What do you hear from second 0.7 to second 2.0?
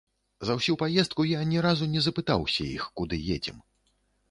паездку я ні разу